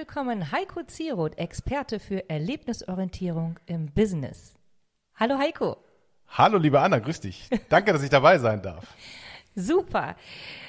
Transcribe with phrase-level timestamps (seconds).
[0.00, 4.54] Willkommen, Heiko Zieroth, Experte für Erlebnisorientierung im Business.
[5.14, 5.76] Hallo Heiko.
[6.26, 7.50] Hallo liebe Anna, grüß dich.
[7.68, 8.96] Danke, dass ich dabei sein darf.
[9.54, 10.16] Super.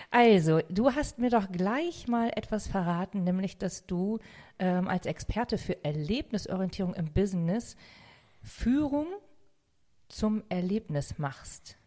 [0.10, 4.20] Also, du hast mir doch gleich mal etwas verraten, nämlich, dass du
[4.60, 7.77] ähm, als Experte für Erlebnisorientierung im Business
[8.44, 9.08] Führung
[10.10, 11.77] zum Erlebnis machst.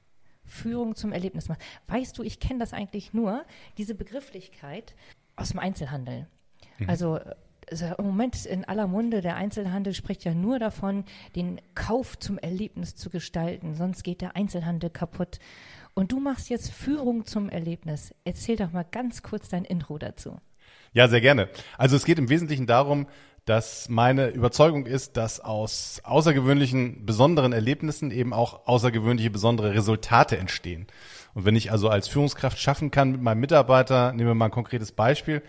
[0.44, 1.60] Führung zum Erlebnis machst.
[1.88, 3.44] Weißt du, ich kenne das eigentlich nur,
[3.76, 4.94] diese Begrifflichkeit
[5.36, 6.26] aus dem Einzelhandel.
[6.78, 6.90] Mhm.
[6.90, 7.20] Also
[7.70, 11.04] also im Moment in aller Munde, der Einzelhandel spricht ja nur davon,
[11.36, 15.38] den Kauf zum Erlebnis zu gestalten, sonst geht der Einzelhandel kaputt.
[15.94, 18.12] Und du machst jetzt Führung zum Erlebnis.
[18.24, 20.40] Erzähl doch mal ganz kurz dein Intro dazu.
[20.92, 21.48] Ja, sehr gerne.
[21.78, 23.06] Also es geht im Wesentlichen darum,
[23.44, 30.86] dass meine Überzeugung ist, dass aus außergewöhnlichen, besonderen Erlebnissen eben auch außergewöhnliche, besondere Resultate entstehen.
[31.34, 34.50] Und wenn ich also als Führungskraft schaffen kann mit meinem Mitarbeiter, nehmen wir mal ein
[34.50, 35.42] konkretes Beispiel,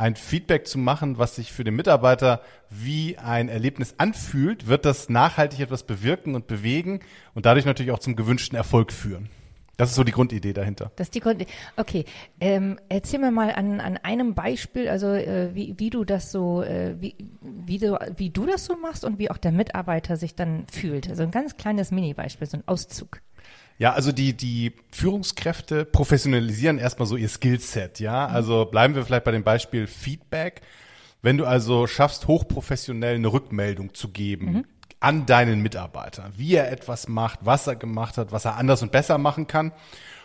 [0.00, 5.10] ein Feedback zu machen, was sich für den Mitarbeiter wie ein Erlebnis anfühlt, wird das
[5.10, 7.00] nachhaltig etwas bewirken und bewegen
[7.34, 9.28] und dadurch natürlich auch zum gewünschten Erfolg führen.
[9.76, 10.90] Das ist so die Grundidee dahinter.
[10.96, 11.50] Das ist die Grundidee.
[11.76, 12.04] Okay,
[12.40, 16.62] ähm, erzähl mir mal an, an einem Beispiel, also äh, wie, wie du das so,
[16.62, 20.34] äh, wie, wie, du, wie du das so machst und wie auch der Mitarbeiter sich
[20.34, 21.08] dann fühlt.
[21.08, 23.20] Also ein ganz kleines Mini-Beispiel, so ein Auszug.
[23.80, 28.28] Ja, also die, die Führungskräfte professionalisieren erstmal so ihr Skillset, ja.
[28.28, 28.34] Mhm.
[28.34, 30.60] Also bleiben wir vielleicht bei dem Beispiel Feedback.
[31.22, 34.64] Wenn du also schaffst, hochprofessionell eine Rückmeldung zu geben mhm.
[35.00, 38.92] an deinen Mitarbeiter, wie er etwas macht, was er gemacht hat, was er anders und
[38.92, 39.72] besser machen kann,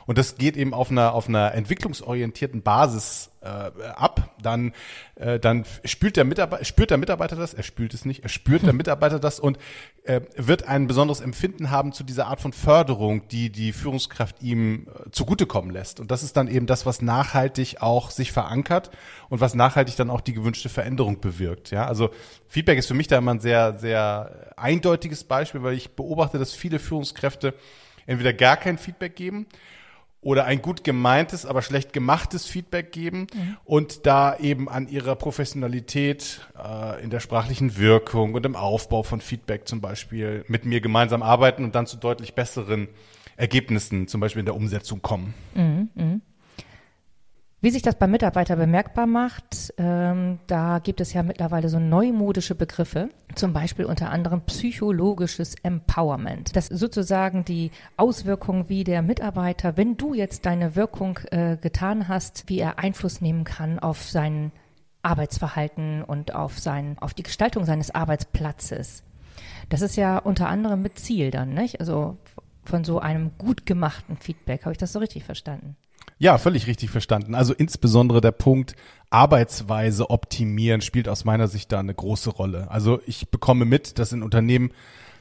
[0.05, 4.73] und das geht eben auf einer, auf einer entwicklungsorientierten Basis äh, ab, dann,
[5.15, 8.63] äh, dann spürt der, Mitarbeiter, spürt der Mitarbeiter das, er spült es nicht, er spürt
[8.63, 9.57] der Mitarbeiter das und
[10.03, 14.87] äh, wird ein besonderes Empfinden haben zu dieser Art von Förderung, die die Führungskraft ihm
[14.87, 15.99] äh, zugutekommen lässt.
[15.99, 18.91] Und das ist dann eben das, was nachhaltig auch sich verankert
[19.29, 21.71] und was nachhaltig dann auch die gewünschte Veränderung bewirkt.
[21.71, 22.09] Ja, also
[22.47, 26.53] Feedback ist für mich da immer ein sehr, sehr eindeutiges Beispiel, weil ich beobachte, dass
[26.53, 27.53] viele Führungskräfte
[28.05, 29.47] entweder gar kein Feedback geben
[30.25, 33.57] oder ein gut gemeintes, aber schlecht gemachtes Feedback geben mhm.
[33.63, 39.21] und da eben an ihrer Professionalität äh, in der sprachlichen Wirkung und im Aufbau von
[39.21, 42.87] Feedback zum Beispiel mit mir gemeinsam arbeiten und dann zu deutlich besseren
[43.37, 45.35] Ergebnissen, zum Beispiel in der Umsetzung kommen.
[45.53, 46.19] Mhm, mh.
[47.65, 52.53] Wie sich das beim Mitarbeiter bemerkbar macht, ähm, da gibt es ja mittlerweile so neumodische
[52.53, 56.55] Begriffe, zum Beispiel unter anderem psychologisches Empowerment.
[56.55, 62.43] Das sozusagen die Auswirkung, wie der Mitarbeiter, wenn du jetzt deine Wirkung äh, getan hast,
[62.49, 64.51] wie er Einfluss nehmen kann auf sein
[65.01, 69.01] Arbeitsverhalten und auf sein, auf die Gestaltung seines Arbeitsplatzes.
[69.69, 71.79] Das ist ja unter anderem mit Ziel dann, nicht?
[71.79, 72.17] Also
[72.63, 74.65] von so einem gut gemachten Feedback.
[74.65, 75.75] Habe ich das so richtig verstanden?
[76.17, 77.35] Ja, völlig richtig verstanden.
[77.35, 78.75] Also insbesondere der Punkt
[79.09, 82.71] Arbeitsweise optimieren spielt aus meiner Sicht da eine große Rolle.
[82.71, 84.71] Also ich bekomme mit, dass in Unternehmen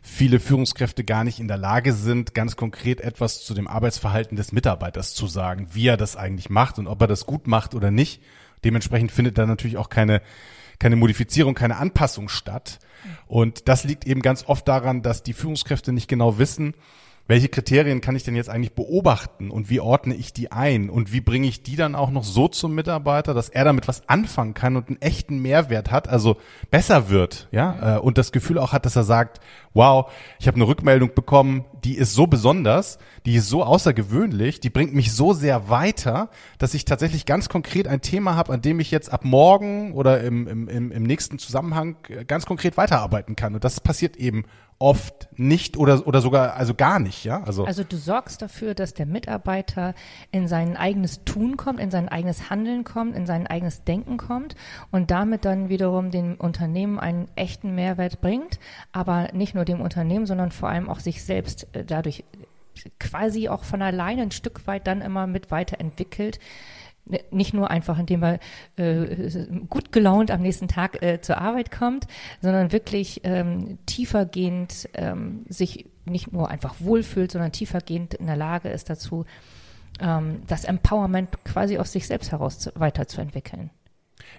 [0.03, 4.53] viele Führungskräfte gar nicht in der Lage sind, ganz konkret etwas zu dem Arbeitsverhalten des
[4.53, 7.91] Mitarbeiters zu sagen, wie er das eigentlich macht und ob er das gut macht oder
[7.91, 8.23] nicht.
[8.65, 10.23] Dementsprechend findet da natürlich auch keine
[10.79, 12.79] keine Modifizierung, keine Anpassung statt.
[13.27, 16.75] Und das liegt eben ganz oft daran, dass die Führungskräfte nicht genau wissen,
[17.27, 20.91] welche Kriterien kann ich denn jetzt eigentlich beobachten und wie ordne ich die ein?
[20.91, 24.09] Und wie bringe ich die dann auch noch so zum Mitarbeiter, dass er damit was
[24.09, 26.37] anfangen kann und einen echten Mehrwert hat, also
[26.71, 29.41] besser wird, ja, äh, und das Gefühl auch hat, dass er sagt,
[29.75, 34.71] wow, ich habe eine Rückmeldung bekommen, die ist so besonders, die ist so außergewöhnlich, die
[34.71, 38.81] bringt mich so sehr weiter, dass ich tatsächlich ganz konkret ein Thema habe, an dem
[38.81, 43.55] ich jetzt ab morgen oder im, im, im nächsten Zusammenhang äh, ganz konkret weiterarbeiten kann.
[43.55, 44.45] Und das passiert eben
[44.79, 47.43] oft nicht oder, oder sogar also gar nicht, ja.
[47.45, 49.95] Also, also du sorgst dafür, dass der Mitarbeiter
[50.31, 54.57] in sein eigenes Tun kommt, in sein eigenes Handeln kommt, in sein eigenes Denken kommt
[54.91, 58.59] und damit dann wiederum dem Unternehmen einen echten Mehrwert bringt,
[58.93, 62.25] aber nicht nur dem Unternehmen, sondern vor allem auch sich selbst äh, dadurch
[62.99, 66.39] quasi auch von alleine ein Stück weit dann immer mit weiterentwickelt,
[67.31, 68.39] nicht nur einfach, indem er
[68.77, 72.07] äh, gut gelaunt am nächsten Tag äh, zur Arbeit kommt,
[72.41, 78.71] sondern wirklich ähm, tiefergehend ähm, sich nicht nur einfach wohlfühlt, sondern tiefergehend in der Lage
[78.71, 79.27] ist dazu,
[80.01, 83.71] ähm, das Empowerment quasi aus sich selbst heraus zu, weiterzuentwickeln.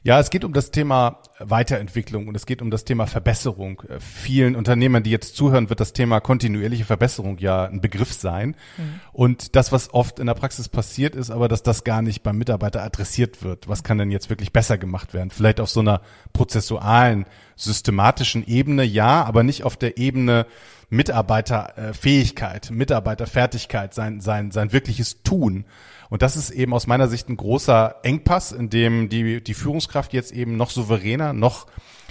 [0.04, 3.82] Ja, es geht um das Thema Weiterentwicklung und es geht um das Thema Verbesserung.
[3.90, 8.56] Äh, Vielen Unternehmern, die jetzt zuhören, wird das Thema kontinuierliche Verbesserung ja ein Begriff sein.
[8.78, 9.00] Mhm.
[9.14, 12.38] Und das, was oft in der Praxis passiert, ist aber, dass das gar nicht beim
[12.38, 13.68] Mitarbeiter adressiert wird.
[13.68, 15.32] Was kann denn jetzt wirklich besser gemacht werden?
[15.32, 16.02] Vielleicht auf so einer
[16.34, 17.26] prozessualen,
[17.56, 20.46] systematischen Ebene, ja, aber nicht auf der Ebene
[20.90, 25.66] Mitarbeiterfähigkeit, Mitarbeiterfertigkeit, sein, sein, sein wirkliches Tun.
[26.10, 30.14] Und das ist eben aus meiner Sicht ein großer Engpass, in dem die, die Führungskraft
[30.14, 31.68] jetzt eben noch souveräner, noch,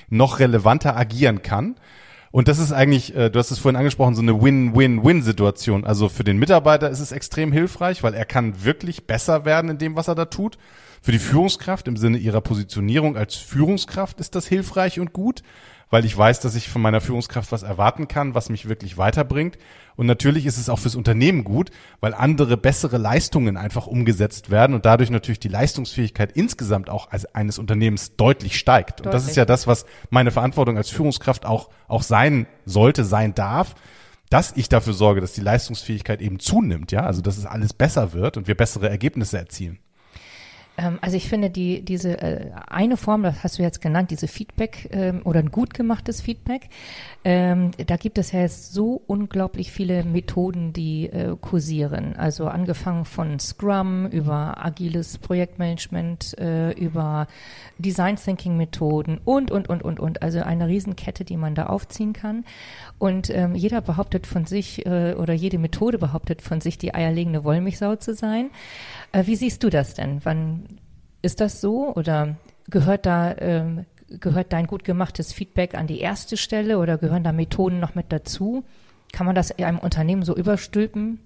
[0.08, 1.76] noch relevanter agieren kann.
[2.34, 5.84] Und das ist eigentlich, äh, du hast es vorhin angesprochen, so eine Win-Win-Win-Situation.
[5.84, 9.78] Also für den Mitarbeiter ist es extrem hilfreich, weil er kann wirklich besser werden in
[9.78, 10.58] dem, was er da tut.
[11.00, 15.44] Für die Führungskraft im Sinne ihrer Positionierung als Führungskraft ist das hilfreich und gut
[15.90, 19.58] weil ich weiß, dass ich von meiner Führungskraft was erwarten kann, was mich wirklich weiterbringt.
[19.96, 21.70] Und natürlich ist es auch fürs Unternehmen gut,
[22.00, 27.58] weil andere bessere Leistungen einfach umgesetzt werden und dadurch natürlich die Leistungsfähigkeit insgesamt auch eines
[27.58, 29.00] Unternehmens deutlich steigt.
[29.00, 29.06] Deutlich.
[29.06, 33.34] Und das ist ja das, was meine Verantwortung als Führungskraft auch, auch sein sollte, sein
[33.34, 33.74] darf
[34.30, 38.14] dass ich dafür sorge, dass die Leistungsfähigkeit eben zunimmt, ja, also dass es alles besser
[38.14, 39.78] wird und wir bessere Ergebnisse erzielen.
[40.76, 44.28] Ähm, also ich finde, die, diese äh, eine Form, das hast du jetzt genannt, diese
[44.28, 46.68] Feedback ähm, oder ein gut gemachtes Feedback,
[47.24, 52.16] ähm, da gibt es ja jetzt so unglaublich viele Methoden, die äh, kursieren.
[52.16, 57.28] Also angefangen von Scrum über agiles Projektmanagement, äh, über
[57.78, 60.22] Design Thinking Methoden und, und, und, und, und.
[60.22, 62.44] Also eine Riesenkette, die man da aufziehen kann.
[62.98, 67.44] Und ähm, jeder behauptet von sich äh, oder jede Methode behauptet von sich, die eierlegende
[67.44, 68.50] Wollmilchsau zu sein.
[69.12, 70.20] Äh, wie siehst du das denn?
[70.24, 70.63] Wann
[71.24, 72.36] ist das so oder
[72.68, 77.32] gehört da ähm, gehört dein gut gemachtes Feedback an die erste Stelle oder gehören da
[77.32, 78.64] Methoden noch mit dazu?
[79.12, 81.18] Kann man das in einem Unternehmen so überstülpen?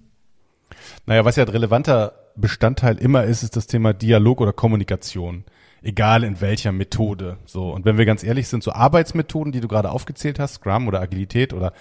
[1.05, 5.43] Naja, was ja ein relevanter Bestandteil immer ist, ist das Thema Dialog oder Kommunikation.
[5.81, 7.37] Egal in welcher Methode.
[7.45, 7.71] So.
[7.71, 11.01] Und wenn wir ganz ehrlich sind, so Arbeitsmethoden, die du gerade aufgezählt hast, Scrum oder
[11.01, 11.73] Agilität oder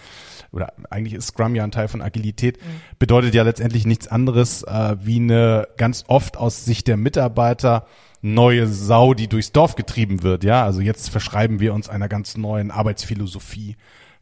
[0.52, 2.80] oder eigentlich ist Scrum ja ein Teil von Agilität, mhm.
[2.98, 7.86] bedeutet ja letztendlich nichts anderes äh, wie eine ganz oft aus Sicht der Mitarbeiter
[8.20, 10.44] neue Sau, die durchs Dorf getrieben wird.
[10.44, 13.76] Ja, also jetzt verschreiben wir uns einer ganz neuen Arbeitsphilosophie.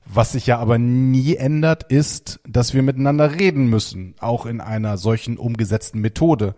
[0.04, 4.98] Was sich ja aber nie ändert, ist, dass wir miteinander reden müssen, auch in einer
[4.98, 6.54] solchen umgesetzten Methode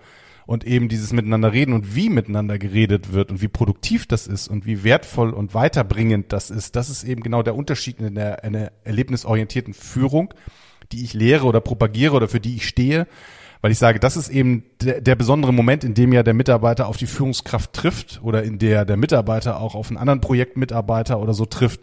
[0.48, 4.48] und eben dieses Miteinander reden und wie miteinander geredet wird und wie produktiv das ist
[4.48, 8.72] und wie wertvoll und weiterbringend das ist, das ist eben genau der Unterschied in einer
[8.82, 10.32] erlebnisorientierten Führung,
[10.90, 13.06] die ich lehre oder propagiere oder für die ich stehe,
[13.60, 16.88] weil ich sage, das ist eben der, der besondere Moment, in dem ja der Mitarbeiter
[16.88, 21.34] auf die Führungskraft trifft oder in der der Mitarbeiter auch auf einen anderen Projektmitarbeiter oder
[21.34, 21.80] so trifft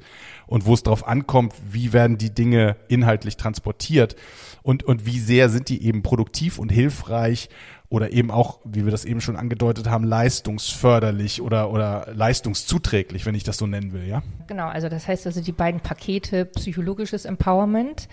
[0.47, 4.15] und wo es darauf ankommt, wie werden die Dinge inhaltlich transportiert
[4.63, 7.49] und, und wie sehr sind die eben produktiv und hilfreich
[7.89, 13.35] oder eben auch, wie wir das eben schon angedeutet haben, leistungsförderlich oder, oder leistungszuträglich, wenn
[13.35, 14.23] ich das so nennen will, ja?
[14.47, 18.07] Genau, also das heißt also die beiden Pakete psychologisches Empowerment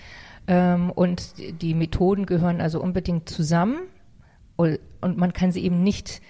[0.47, 3.79] ähm, und die Methoden gehören also unbedingt zusammen
[4.57, 6.21] und, und man kann sie eben nicht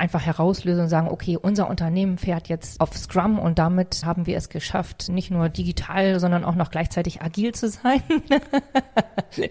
[0.00, 4.36] einfach herauslösen und sagen, okay, unser Unternehmen fährt jetzt auf Scrum und damit haben wir
[4.36, 8.02] es geschafft, nicht nur digital, sondern auch noch gleichzeitig agil zu sein.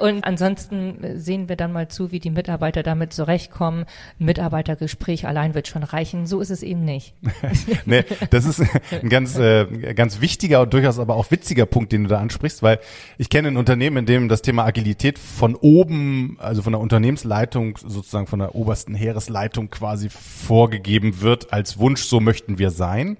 [0.00, 3.86] und ansonsten sehen wir dann mal zu, wie die Mitarbeiter damit zurechtkommen.
[4.18, 6.26] Mitarbeitergespräch allein wird schon reichen.
[6.26, 7.14] So ist es eben nicht.
[7.86, 12.02] nee, das ist ein ganz, äh, ganz wichtiger und durchaus aber auch witziger Punkt, den
[12.02, 12.80] du da ansprichst, weil
[13.16, 17.78] ich kenne ein Unternehmen, in dem das Thema Agilität von oben, also von der Unternehmensleitung,
[17.78, 23.18] sozusagen von der obersten Heeresleitung, Leitung quasi vorgegeben wird als Wunsch, so möchten wir sein.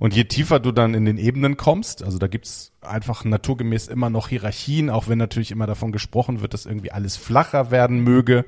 [0.00, 4.10] Und je tiefer du dann in den Ebenen kommst, also da gibt's einfach naturgemäß immer
[4.10, 8.44] noch Hierarchien, auch wenn natürlich immer davon gesprochen wird, dass irgendwie alles flacher werden möge,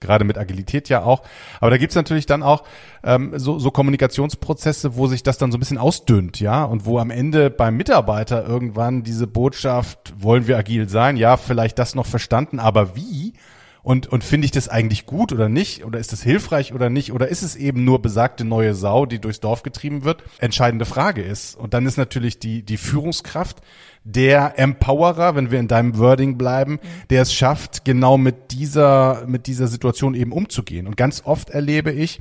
[0.00, 1.22] gerade mit Agilität ja auch.
[1.60, 2.64] Aber da gibt's natürlich dann auch
[3.02, 6.98] ähm, so, so Kommunikationsprozesse, wo sich das dann so ein bisschen ausdünnt, ja, und wo
[6.98, 11.16] am Ende beim Mitarbeiter irgendwann diese Botschaft, wollen wir agil sein?
[11.16, 13.32] Ja, vielleicht das noch verstanden, aber wie?
[13.82, 15.84] Und, und finde ich das eigentlich gut oder nicht?
[15.84, 17.12] Oder ist das hilfreich oder nicht?
[17.12, 20.22] Oder ist es eben nur besagte neue Sau, die durchs Dorf getrieben wird?
[20.38, 21.56] Entscheidende Frage ist.
[21.56, 23.58] Und dann ist natürlich die, die Führungskraft
[24.04, 26.78] der Empowerer, wenn wir in deinem Wording bleiben,
[27.10, 30.86] der es schafft, genau mit dieser, mit dieser Situation eben umzugehen.
[30.86, 32.20] Und ganz oft erlebe ich,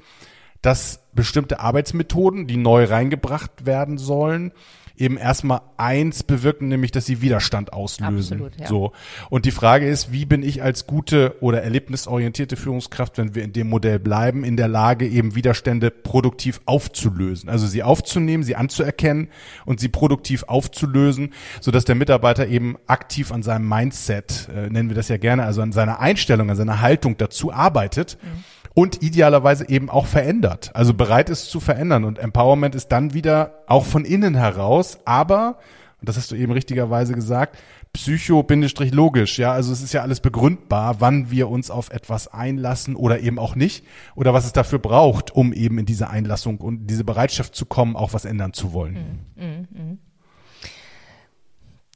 [0.62, 4.52] dass bestimmte Arbeitsmethoden, die neu reingebracht werden sollen,
[4.98, 8.44] eben erstmal eins bewirken, nämlich dass sie Widerstand auslösen.
[8.44, 8.68] Absolut, ja.
[8.68, 8.92] So.
[9.30, 13.54] Und die Frage ist, wie bin ich als gute oder erlebnisorientierte Führungskraft, wenn wir in
[13.54, 17.50] dem Modell bleiben, in der Lage, eben Widerstände produktiv aufzulösen.
[17.50, 19.30] Also sie aufzunehmen, sie anzuerkennen
[19.66, 24.96] und sie produktiv aufzulösen, sodass der Mitarbeiter eben aktiv an seinem Mindset, äh, nennen wir
[24.96, 28.18] das ja gerne, also an seiner Einstellung, an seiner Haltung dazu arbeitet.
[28.22, 30.70] Mhm und idealerweise eben auch verändert.
[30.76, 32.04] Also bereit ist zu verändern.
[32.04, 35.58] Und Empowerment ist dann wieder auch von innen heraus, aber,
[36.00, 37.58] und das hast du eben richtigerweise gesagt,
[37.94, 43.20] psycho-logisch, ja, also es ist ja alles begründbar, wann wir uns auf etwas einlassen oder
[43.22, 47.04] eben auch nicht oder was es dafür braucht, um eben in diese Einlassung und diese
[47.04, 49.26] Bereitschaft zu kommen, auch was ändern zu wollen.
[49.36, 50.00] Mm, mm, mm.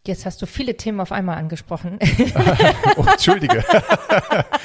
[0.07, 1.99] Jetzt hast du viele Themen auf einmal angesprochen.
[2.97, 3.59] oh, Entschuldige.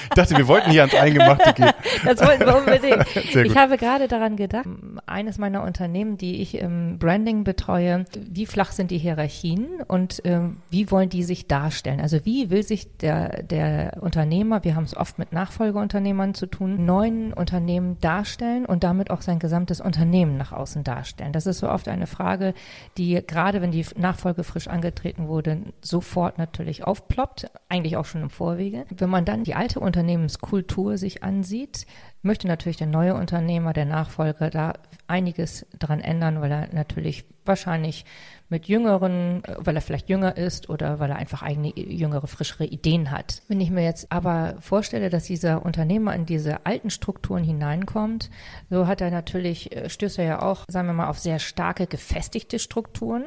[0.04, 1.72] ich dachte, wir wollten hier ans Eingemachte gehen.
[2.06, 3.06] Das wollten wir unbedingt.
[3.46, 4.66] Ich habe gerade daran gedacht,
[5.04, 10.58] eines meiner Unternehmen, die ich im Branding betreue, wie flach sind die Hierarchien und ähm,
[10.70, 12.00] wie wollen die sich darstellen?
[12.00, 16.86] Also wie will sich der, der Unternehmer, wir haben es oft mit Nachfolgeunternehmern zu tun,
[16.86, 21.32] neuen Unternehmen darstellen und damit auch sein gesamtes Unternehmen nach außen darstellen?
[21.32, 22.54] Das ist so oft eine Frage,
[22.96, 28.30] die gerade wenn die Nachfolge frisch angetreten wurde, sofort natürlich aufploppt, eigentlich auch schon im
[28.30, 28.86] Vorwege.
[28.90, 31.86] Wenn man dann die alte Unternehmenskultur sich ansieht,
[32.22, 34.74] möchte natürlich der neue Unternehmer, der Nachfolger da
[35.06, 38.04] einiges dran ändern, weil er natürlich wahrscheinlich
[38.48, 43.10] mit jüngeren, weil er vielleicht jünger ist oder weil er einfach eigene jüngere, frischere Ideen
[43.10, 43.42] hat.
[43.48, 48.30] Wenn ich mir jetzt aber vorstelle, dass dieser Unternehmer in diese alten Strukturen hineinkommt,
[48.70, 51.86] so hat er natürlich, äh, stößt er ja auch, sagen wir mal, auf sehr starke,
[51.86, 53.24] gefestigte Strukturen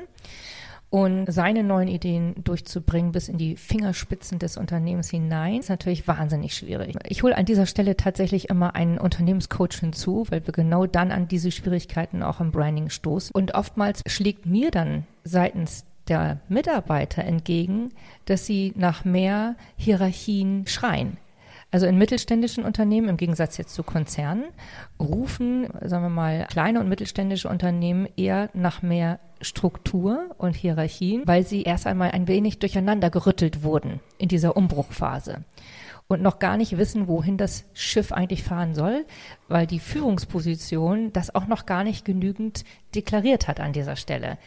[0.89, 6.55] und seine neuen Ideen durchzubringen bis in die Fingerspitzen des Unternehmens hinein, ist natürlich wahnsinnig
[6.55, 6.95] schwierig.
[7.07, 11.27] Ich hole an dieser Stelle tatsächlich immer einen Unternehmenscoach hinzu, weil wir genau dann an
[11.27, 13.31] diese Schwierigkeiten auch im Branding stoßen.
[13.33, 17.91] Und oftmals schlägt mir dann seitens der Mitarbeiter entgegen,
[18.25, 21.17] dass sie nach mehr Hierarchien schreien.
[21.71, 24.45] Also in mittelständischen Unternehmen, im Gegensatz jetzt zu Konzernen,
[24.99, 31.45] rufen, sagen wir mal, kleine und mittelständische Unternehmen eher nach mehr Struktur und Hierarchien, weil
[31.45, 35.45] sie erst einmal ein wenig durcheinander gerüttelt wurden in dieser Umbruchphase
[36.09, 39.05] und noch gar nicht wissen, wohin das Schiff eigentlich fahren soll,
[39.47, 42.65] weil die Führungsposition das auch noch gar nicht genügend
[42.95, 44.39] deklariert hat an dieser Stelle.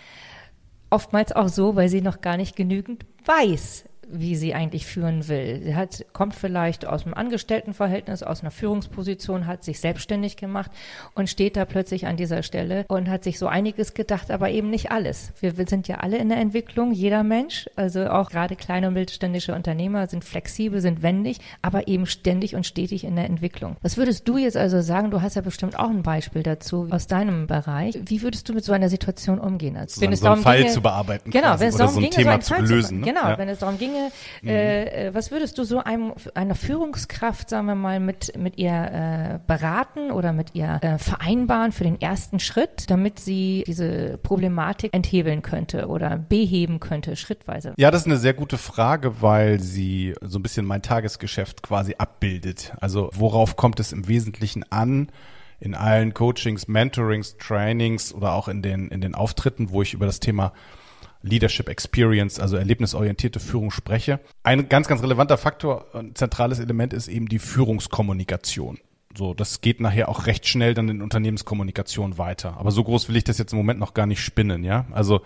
[0.90, 5.60] Oftmals auch so, weil sie noch gar nicht genügend weiß, wie sie eigentlich führen will.
[5.62, 10.70] Sie hat, kommt vielleicht aus einem Angestelltenverhältnis, aus einer Führungsposition, hat sich selbstständig gemacht
[11.14, 14.70] und steht da plötzlich an dieser Stelle und hat sich so einiges gedacht, aber eben
[14.70, 15.32] nicht alles.
[15.40, 18.94] Wir, wir sind ja alle in der Entwicklung, jeder Mensch, also auch gerade kleine und
[18.94, 23.76] mittelständische Unternehmer sind flexibel, sind wendig, aber eben ständig und stetig in der Entwicklung.
[23.82, 25.10] Was würdest du jetzt also sagen?
[25.10, 27.98] Du hast ja bestimmt auch ein Beispiel dazu aus deinem Bereich.
[28.04, 29.76] Wie würdest du mit so einer Situation umgehen?
[29.76, 32.04] Also, wenn es so darum Fall ginge, zu bearbeiten genau, wenn es darum so ein
[32.04, 33.00] ginge, Thema so zu lösen.
[33.00, 33.06] Ne?
[33.06, 33.38] Genau, ja.
[33.38, 34.48] wenn es darum ginge, mhm.
[34.48, 39.38] äh, was würdest du so einem, einer Führungskraft, sagen wir mal, mit, mit ihr äh,
[39.46, 45.42] beraten oder mit ihr äh, vereinbaren für den ersten Schritt, damit sie diese Problematik enthebeln
[45.42, 47.74] könnte oder beheben könnte, schrittweise?
[47.76, 51.94] Ja, das ist eine sehr gute Frage, weil sie so ein bisschen mein Tagesgeschäft quasi
[51.98, 52.72] abbildet.
[52.80, 55.08] Also worauf kommt es im Wesentlichen an?
[55.60, 60.06] in allen Coachings, Mentorings, Trainings oder auch in den, in den Auftritten, wo ich über
[60.06, 60.52] das Thema
[61.22, 64.20] Leadership Experience, also erlebnisorientierte Führung spreche.
[64.42, 68.78] Ein ganz, ganz relevanter Faktor, ein zentrales Element ist eben die Führungskommunikation.
[69.16, 72.56] So, das geht nachher auch recht schnell dann in Unternehmenskommunikation weiter.
[72.56, 74.86] Aber so groß will ich das jetzt im Moment noch gar nicht spinnen, ja.
[74.92, 75.20] Also,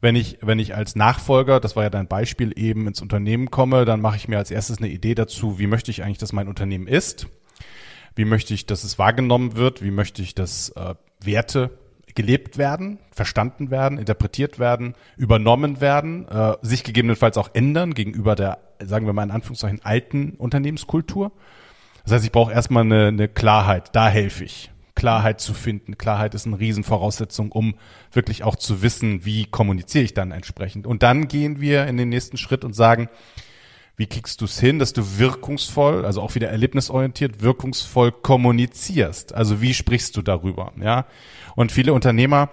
[0.00, 3.84] wenn ich, wenn ich als Nachfolger, das war ja dein Beispiel, eben ins Unternehmen komme,
[3.84, 6.48] dann mache ich mir als erstes eine Idee dazu, wie möchte ich eigentlich, dass mein
[6.48, 7.28] Unternehmen ist?
[8.14, 9.82] Wie möchte ich, dass es wahrgenommen wird?
[9.82, 11.78] Wie möchte ich, dass äh, Werte
[12.16, 18.58] gelebt werden, verstanden werden, interpretiert werden, übernommen werden, äh, sich gegebenenfalls auch ändern gegenüber der,
[18.80, 21.30] sagen wir mal in Anführungszeichen, alten Unternehmenskultur.
[22.02, 24.72] Das heißt, ich brauche erstmal eine, eine Klarheit, da helfe ich.
[24.96, 25.98] Klarheit zu finden.
[25.98, 27.74] Klarheit ist eine Riesenvoraussetzung, um
[28.12, 30.86] wirklich auch zu wissen, wie kommuniziere ich dann entsprechend.
[30.86, 33.08] Und dann gehen wir in den nächsten Schritt und sagen,
[33.96, 39.34] wie kriegst du es hin, dass du wirkungsvoll, also auch wieder erlebnisorientiert, wirkungsvoll kommunizierst?
[39.34, 40.72] Also wie sprichst du darüber?
[40.78, 41.06] Ja.
[41.54, 42.50] Und viele Unternehmer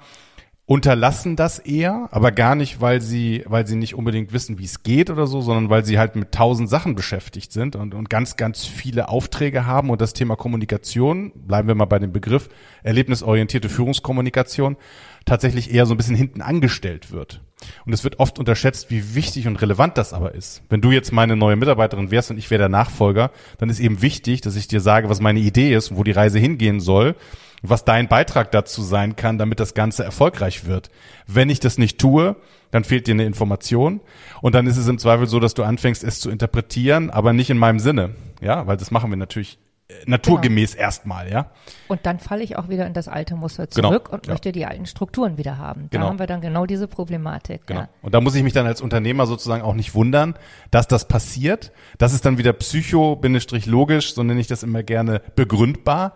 [0.66, 4.84] unterlassen das eher, aber gar nicht, weil sie, weil sie nicht unbedingt wissen, wie es
[4.84, 8.38] geht oder so, sondern weil sie halt mit tausend Sachen beschäftigt sind und, und ganz,
[8.38, 12.48] ganz viele Aufträge haben und das Thema Kommunikation, bleiben wir mal bei dem Begriff,
[12.82, 14.78] erlebnisorientierte Führungskommunikation,
[15.26, 17.42] tatsächlich eher so ein bisschen hinten angestellt wird.
[17.86, 20.62] Und es wird oft unterschätzt, wie wichtig und relevant das aber ist.
[20.70, 24.02] Wenn du jetzt meine neue Mitarbeiterin wärst und ich wäre der Nachfolger, dann ist eben
[24.02, 27.16] wichtig, dass ich dir sage, was meine Idee ist und wo die Reise hingehen soll,
[27.62, 30.90] was dein Beitrag dazu sein kann, damit das Ganze erfolgreich wird.
[31.28, 32.36] Wenn ich das nicht tue,
[32.72, 34.02] dann fehlt dir eine Information
[34.42, 37.50] und dann ist es im Zweifel so, dass du anfängst, es zu interpretieren, aber nicht
[37.50, 38.16] in meinem Sinne.
[38.42, 39.60] Ja, weil das machen wir natürlich
[40.06, 41.48] naturgemäß erstmal, ja.
[41.88, 44.34] Und dann falle ich auch wieder in das alte Muster Genau, zurück und ja.
[44.34, 45.88] möchte die alten Strukturen wieder haben.
[45.92, 46.10] Da Genau.
[46.10, 47.68] haben wir dann genau diese Problematik.
[47.68, 47.82] Genau.
[47.82, 47.90] Ja.
[48.02, 50.36] Und da muss ich mich dann als Unternehmer sozusagen auch nicht wundern,
[50.72, 51.72] dass das passiert.
[51.98, 56.14] Das ist dann wieder psycho-logisch, so nenne ich das immer gerne, begründbar,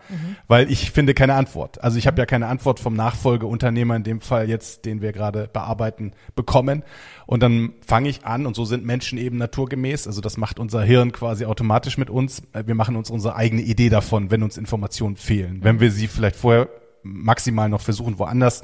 [0.47, 1.83] weil ich finde keine Antwort.
[1.83, 5.49] Also ich habe ja keine Antwort vom Nachfolgeunternehmer, in dem Fall jetzt, den wir gerade
[5.51, 6.83] bearbeiten, bekommen.
[7.25, 10.81] Und dann fange ich an, und so sind Menschen eben naturgemäß, also das macht unser
[10.81, 12.41] Hirn quasi automatisch mit uns.
[12.65, 15.59] Wir machen uns unsere eigene Idee davon, wenn uns Informationen fehlen.
[15.61, 16.69] Wenn wir sie vielleicht vorher
[17.03, 18.63] maximal noch versuchen, woanders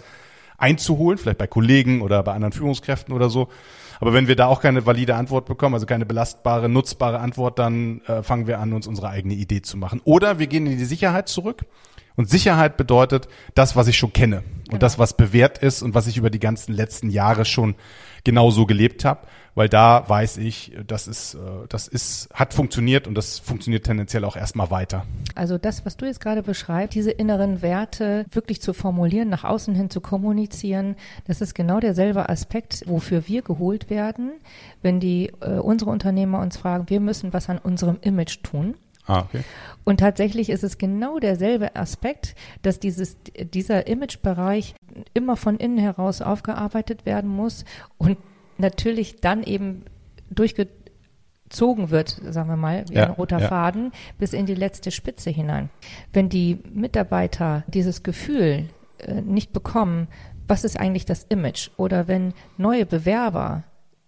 [0.58, 3.50] einzuholen, vielleicht bei Kollegen oder bei anderen Führungskräften oder so.
[4.00, 8.02] Aber wenn wir da auch keine valide Antwort bekommen, also keine belastbare, nutzbare Antwort, dann
[8.02, 10.02] äh, fangen wir an, uns unsere eigene Idee zu machen.
[10.04, 11.66] Oder wir gehen in die Sicherheit zurück.
[12.16, 16.06] Und Sicherheit bedeutet das, was ich schon kenne und das, was bewährt ist und was
[16.06, 17.74] ich über die ganzen letzten Jahre schon
[18.24, 19.22] genauso gelebt habe,
[19.56, 21.38] weil da weiß ich, das ist, äh,
[21.70, 25.06] das ist, hat funktioniert und das funktioniert tendenziell auch erstmal weiter.
[25.36, 29.76] Also das, was du jetzt gerade beschreibst, diese inneren Werte wirklich zu formulieren, nach außen
[29.76, 30.96] hin zu kommunizieren,
[31.26, 34.32] das ist genau derselbe Aspekt, wofür wir geholt werden,
[34.82, 38.76] wenn die äh, unsere Unternehmer uns fragen, wir müssen was an unserem Image tun.
[39.06, 39.44] Ah, okay.
[39.84, 43.18] Und tatsächlich ist es genau derselbe Aspekt, dass dieses,
[43.54, 44.76] dieser Imagebereich
[45.14, 47.66] immer von innen heraus aufgearbeitet werden muss
[47.98, 48.18] und
[48.58, 49.86] natürlich dann eben
[50.30, 53.48] durchgezogen wird, sagen wir mal, wie Ja, ein roter ja.
[53.48, 55.70] Faden, bis in die letzte Spitze hinein.
[56.12, 58.70] Wenn die Mitarbeiter dieses Gefühl
[59.00, 60.08] äh, nicht bekommen,
[60.48, 61.70] was ist eigentlich das Image?
[61.78, 63.64] Oder wenn neue Bewerber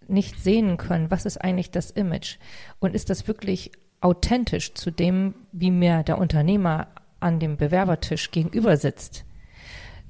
[0.08, 2.36] nicht sehen können, was ist eigentlich das Image?
[2.78, 6.88] Und ist das wirklich authentisch zu dem, wie mir der Unternehmer
[7.20, 9.24] an dem Bewerbertisch gegenüber sitzt?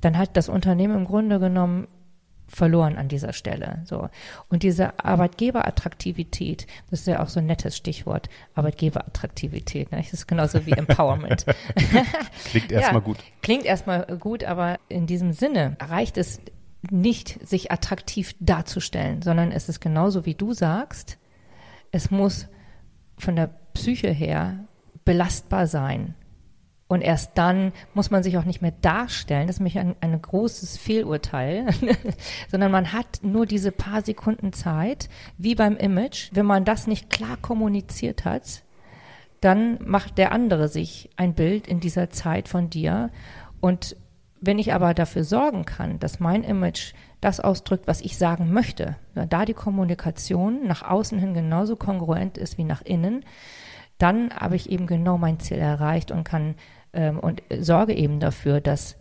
[0.00, 1.88] Dann hat das Unternehmen im Grunde genommen
[2.46, 3.82] verloren an dieser Stelle.
[3.84, 4.08] So.
[4.48, 9.98] Und diese Arbeitgeberattraktivität, das ist ja auch so ein nettes Stichwort, Arbeitgeberattraktivität, ne?
[9.98, 11.46] das ist genauso wie Empowerment.
[12.44, 13.18] Klingt erstmal gut.
[13.42, 16.40] Klingt erstmal gut, aber in diesem Sinne reicht es
[16.90, 21.18] nicht, sich attraktiv darzustellen, sondern es ist genauso wie du sagst,
[21.90, 22.48] es muss
[23.18, 24.66] von der Psyche her
[25.04, 26.14] belastbar sein.
[26.88, 29.48] Und erst dann muss man sich auch nicht mehr darstellen.
[29.48, 31.66] Das ist nämlich ein, ein großes Fehlurteil,
[32.50, 36.30] sondern man hat nur diese paar Sekunden Zeit, wie beim Image.
[36.32, 38.62] Wenn man das nicht klar kommuniziert hat,
[39.40, 43.10] dann macht der andere sich ein Bild in dieser Zeit von dir.
[43.60, 43.96] Und
[44.40, 48.96] wenn ich aber dafür sorgen kann, dass mein Image das ausdrückt, was ich sagen möchte,
[49.14, 53.24] da die Kommunikation nach außen hin genauso kongruent ist wie nach innen,
[53.98, 56.54] dann habe ich eben genau mein Ziel erreicht und kann
[56.96, 58.96] ähm, und sorge eben dafür, dass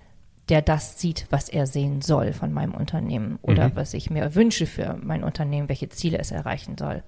[0.49, 4.67] der das sieht, was er sehen soll von meinem Unternehmen oder was ich mir wünsche
[4.67, 7.01] für mein Unternehmen, welche Ziele es erreichen soll.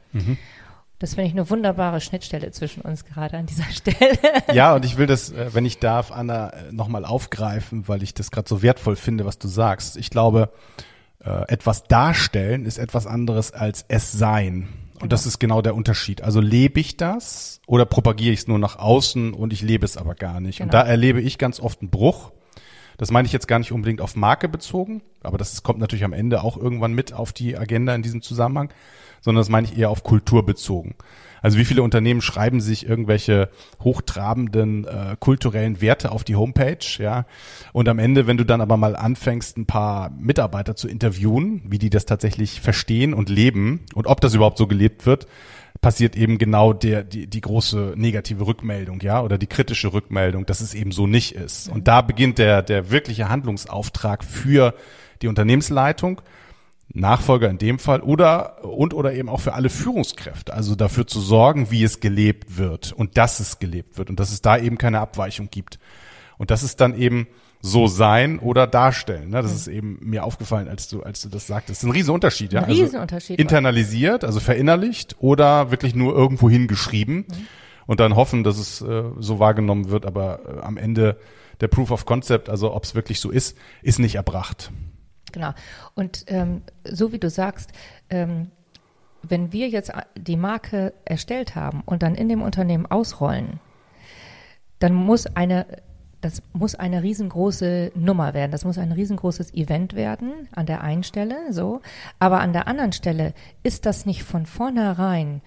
[0.99, 4.17] Das finde ich eine wunderbare Schnittstelle zwischen uns gerade an dieser Stelle.
[4.51, 8.15] Ja, und ich will das, äh, wenn ich darf, Anna, äh, nochmal aufgreifen, weil ich
[8.15, 9.97] das gerade so wertvoll finde, was du sagst.
[9.97, 10.49] Ich glaube,
[11.23, 14.69] äh, etwas darstellen ist etwas anderes als es sein.
[14.99, 16.21] Und das ist genau der Unterschied.
[16.21, 19.97] Also lebe ich das oder propagiere ich es nur nach außen und ich lebe es
[19.97, 20.61] aber gar nicht.
[20.61, 20.83] Und Genau.
[20.83, 22.31] da erlebe ich ganz oft einen Bruch.
[22.97, 26.13] Das meine ich jetzt gar nicht unbedingt auf Marke bezogen, aber das kommt natürlich am
[26.13, 28.73] Ende auch irgendwann mit auf die Agenda in diesem Zusammenhang,
[29.21, 30.95] sondern das meine ich eher auf Kultur bezogen.
[31.41, 33.49] Also wie viele Unternehmen schreiben sich irgendwelche
[33.81, 37.25] hochtrabenden äh, kulturellen Werte auf die Homepage, ja?
[37.73, 41.77] Und am Ende, wenn du dann aber mal anfängst, ein paar Mitarbeiter zu interviewen, wie
[41.77, 45.27] die das tatsächlich verstehen und leben und ob das überhaupt so gelebt wird,
[45.81, 50.61] passiert eben genau der, die, die große negative Rückmeldung, ja, oder die kritische Rückmeldung, dass
[50.61, 51.69] es eben so nicht ist.
[51.69, 54.73] Und da beginnt der, der wirkliche Handlungsauftrag für
[55.21, 56.21] die Unternehmensleitung,
[56.99, 61.19] Nachfolger in dem Fall oder und oder eben auch für alle Führungskräfte, also dafür zu
[61.19, 64.77] sorgen, wie es gelebt wird und dass es gelebt wird und dass es da eben
[64.77, 65.79] keine Abweichung gibt.
[66.37, 67.27] Und das ist dann eben
[67.61, 69.29] so sein oder darstellen.
[69.29, 69.41] Ne?
[69.41, 71.69] Das ist eben mir aufgefallen, als du, als du das sagtest.
[71.69, 72.61] Das ist ein Riesenunterschied, ja.
[72.61, 73.31] Ein Riesenunterschied.
[73.31, 77.25] Also internalisiert, also verinnerlicht oder wirklich nur irgendwo hingeschrieben
[77.87, 81.17] und dann hoffen, dass es äh, so wahrgenommen wird, aber äh, am Ende
[81.61, 84.71] der Proof of Concept, also ob es wirklich so ist, ist nicht erbracht.
[85.31, 85.53] Genau.
[85.95, 87.71] Und ähm, so wie du sagst,
[88.09, 88.51] ähm,
[89.23, 93.59] wenn wir jetzt die Marke erstellt haben und dann in dem Unternehmen ausrollen,
[94.79, 95.65] dann muss eine,
[96.21, 98.51] das muss eine riesengroße Nummer werden.
[98.51, 101.81] Das muss ein riesengroßes Event werden an der einen Stelle, so.
[102.19, 105.41] Aber an der anderen Stelle ist das nicht von vornherein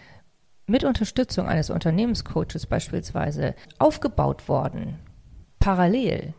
[0.66, 4.98] mit Unterstützung eines Unternehmenscoaches beispielsweise aufgebaut worden,
[5.58, 6.32] parallel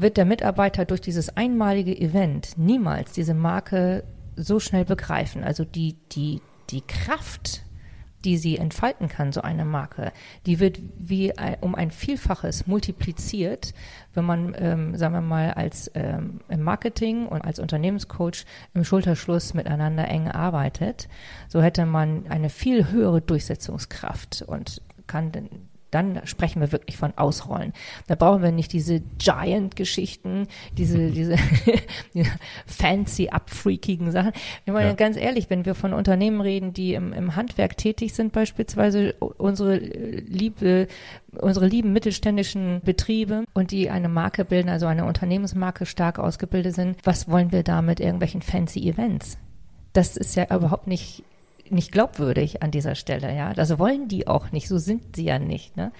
[0.00, 4.04] wird der Mitarbeiter durch dieses einmalige Event niemals diese Marke
[4.36, 5.44] so schnell begreifen.
[5.44, 7.64] Also die, die, die Kraft
[8.24, 10.12] die sie entfalten kann, so eine Marke,
[10.46, 13.72] die wird wie um ein Vielfaches multipliziert,
[14.14, 19.54] wenn man, ähm, sagen wir mal, als ähm, im Marketing und als Unternehmenscoach im Schulterschluss
[19.54, 21.08] miteinander eng arbeitet.
[21.48, 25.32] So hätte man eine viel höhere Durchsetzungskraft und kann
[25.90, 27.72] dann sprechen wir wirklich von Ausrollen.
[28.06, 31.36] Da brauchen wir nicht diese Giant-Geschichten, diese, diese
[32.66, 34.32] fancy, abfreakigen Sachen.
[34.64, 34.94] Ich meine, ja.
[34.94, 39.76] ganz ehrlich, wenn wir von Unternehmen reden, die im, im Handwerk tätig sind, beispielsweise unsere
[39.76, 40.88] liebe,
[41.32, 46.98] unsere lieben mittelständischen Betriebe und die eine Marke bilden, also eine Unternehmensmarke stark ausgebildet sind,
[47.04, 49.38] was wollen wir da mit irgendwelchen fancy Events?
[49.92, 51.24] Das ist ja überhaupt nicht
[51.70, 53.52] nicht glaubwürdig an dieser Stelle, ja.
[53.56, 55.76] Also wollen die auch nicht, so sind sie ja nicht.
[55.76, 55.92] Ne?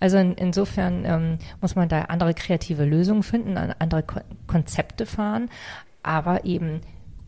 [0.00, 5.50] Also in, insofern ähm, muss man da andere kreative Lösungen finden, andere Ko Konzepte fahren,
[6.02, 6.80] aber eben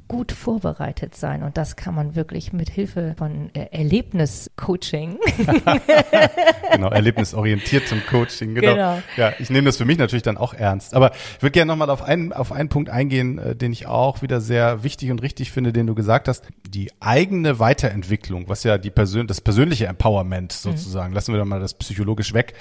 [0.09, 1.43] gut vorbereitet sein.
[1.43, 5.19] Und das kann man wirklich mit Hilfe von äh, Erlebniscoaching.
[6.73, 8.75] genau, erlebnisorientiertem Coaching, genau.
[8.75, 9.03] genau.
[9.17, 10.95] Ja, ich nehme das für mich natürlich dann auch ernst.
[10.95, 14.23] Aber ich würde gerne nochmal auf einen, auf einen Punkt eingehen, äh, den ich auch
[14.23, 16.45] wieder sehr wichtig und richtig finde, den du gesagt hast.
[16.69, 20.71] Die eigene Weiterentwicklung, was ja die Persön das persönliche Empowerment mhm.
[20.71, 21.15] sozusagen, mhm.
[21.15, 22.55] lassen wir doch mal das psychologisch weg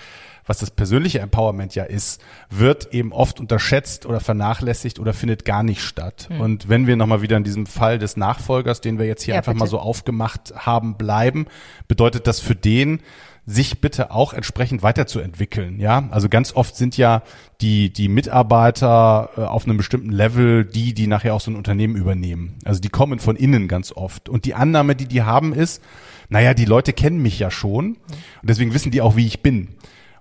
[0.45, 5.63] was das persönliche Empowerment ja ist, wird eben oft unterschätzt oder vernachlässigt oder findet gar
[5.63, 6.27] nicht statt.
[6.29, 6.41] Mhm.
[6.41, 9.39] Und wenn wir nochmal wieder in diesem Fall des Nachfolgers, den wir jetzt hier ja,
[9.39, 9.63] einfach bitte.
[9.63, 11.47] mal so aufgemacht haben, bleiben,
[11.87, 13.01] bedeutet das für den,
[13.47, 15.79] sich bitte auch entsprechend weiterzuentwickeln.
[15.79, 17.21] Ja, also ganz oft sind ja
[17.61, 21.95] die die Mitarbeiter äh, auf einem bestimmten Level die, die nachher auch so ein Unternehmen
[21.95, 22.55] übernehmen.
[22.65, 24.29] Also die kommen von innen ganz oft.
[24.29, 25.81] Und die Annahme, die die haben, ist,
[26.27, 27.97] naja, die Leute kennen mich ja schon
[28.41, 29.75] und deswegen wissen die auch, wie ich bin.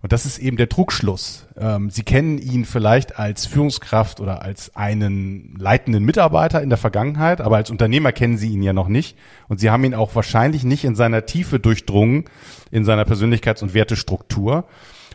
[0.04, 1.46] Und das ist eben der Trugschluss.
[1.56, 7.40] Ähm, Sie kennen ihn vielleicht als Führungskraft oder als einen leitenden Mitarbeiter in der Vergangenheit,
[7.40, 9.16] aber als Unternehmer kennen Sie ihn ja noch nicht.
[9.48, 12.24] Und Sie haben ihn auch wahrscheinlich nicht in seiner Tiefe durchdrungen,
[12.70, 14.64] in seiner Persönlichkeits- und Wertestruktur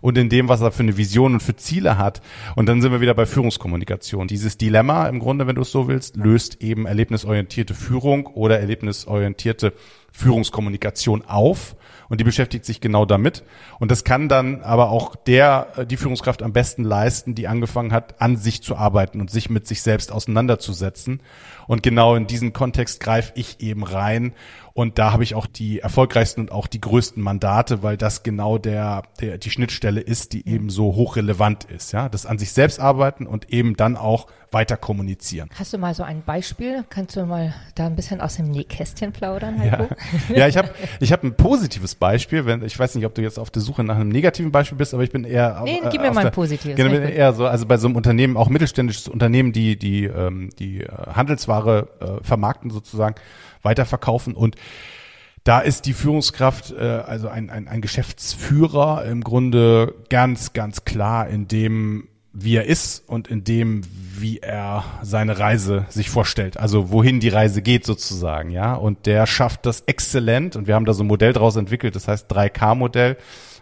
[0.02, 2.22] und in dem, was er für eine Vision und für Ziele hat.
[2.56, 4.28] Und dann sind wir wieder bei Führungskommunikation.
[4.28, 9.74] Dieses Dilemma im Grunde, wenn du es so willst, löst eben erlebnisorientierte Führung oder erlebnisorientierte
[10.12, 11.76] Führungskommunikation auf
[12.10, 13.44] und die beschäftigt sich genau damit.
[13.80, 17.94] Und das kann dann aber auch der, äh, die Führungskraft am besten leisten, die angefangen
[17.94, 21.22] hat, an sich zu arbeiten und sich mit sich selbst auseinanderzusetzen.
[21.68, 24.34] Und genau in diesen Kontext greife ich eben rein.
[24.80, 28.58] Und da habe ich auch die erfolgreichsten und auch die größten Mandate, weil das genau
[28.58, 31.92] der, der die Schnittstelle ist, die eben so hochrelevant ist.
[31.92, 35.50] Ja, das an sich selbst arbeiten und eben dann auch weiter kommunizieren.
[35.56, 36.84] Hast du mal so ein Beispiel?
[36.90, 39.88] Kannst du mal da ein bisschen aus dem Nähkästchen plaudern, Heiko?
[40.30, 42.46] Ja, ja ich habe ich hab ein positives Beispiel.
[42.46, 44.94] Wenn, ich weiß nicht, ob du jetzt auf der Suche nach einem negativen Beispiel bist,
[44.94, 45.62] aber ich bin eher.
[45.64, 46.76] Nee, äh, gib mir mal ein positives.
[46.76, 50.50] Genau, bin eher so, also bei so einem Unternehmen, auch mittelständisches Unternehmen, die die ähm,
[50.58, 53.16] die äh, Handelsware äh, vermarkten sozusagen,
[53.62, 54.56] weiterverkaufen und
[55.44, 61.28] da ist die Führungskraft, äh, also ein, ein, ein Geschäftsführer im Grunde ganz, ganz klar
[61.28, 62.08] in dem
[62.44, 63.82] wie er ist und in dem,
[64.18, 66.58] wie er seine Reise sich vorstellt.
[66.58, 68.74] Also wohin die Reise geht sozusagen, ja.
[68.74, 72.08] Und der schafft das exzellent und wir haben da so ein Modell draus entwickelt, das
[72.08, 73.18] heißt 3K-Modell.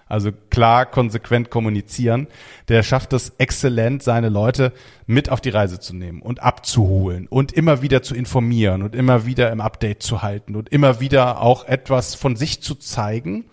[0.09, 2.27] Also klar, konsequent kommunizieren.
[2.69, 4.71] Der schafft es exzellent, seine Leute
[5.05, 9.25] mit auf die Reise zu nehmen und abzuholen und immer wieder zu informieren und immer
[9.25, 13.45] wieder im Update zu halten und immer wieder auch etwas von sich zu zeigen.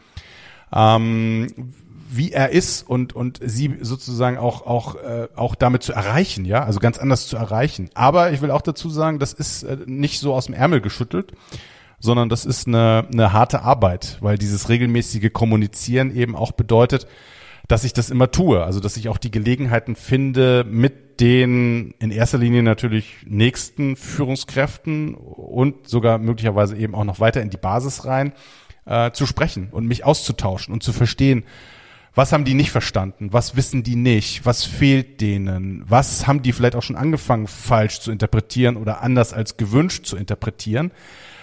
[0.72, 1.74] Ähm,
[2.16, 6.64] wie er ist und und sie sozusagen auch auch äh, auch damit zu erreichen, ja,
[6.64, 7.90] also ganz anders zu erreichen.
[7.94, 11.32] Aber ich will auch dazu sagen, das ist äh, nicht so aus dem Ärmel geschüttelt,
[11.98, 17.06] sondern das ist eine eine harte Arbeit, weil dieses regelmäßige Kommunizieren eben auch bedeutet,
[17.68, 22.10] dass ich das immer tue, also dass ich auch die Gelegenheiten finde, mit den in
[22.10, 28.04] erster Linie natürlich nächsten Führungskräften und sogar möglicherweise eben auch noch weiter in die Basis
[28.04, 28.32] rein
[28.84, 31.44] äh, zu sprechen und mich auszutauschen und zu verstehen,
[32.14, 33.32] was haben die nicht verstanden?
[33.32, 34.46] Was wissen die nicht?
[34.46, 35.84] Was fehlt denen?
[35.88, 40.16] Was haben die vielleicht auch schon angefangen falsch zu interpretieren oder anders als gewünscht zu
[40.16, 40.92] interpretieren?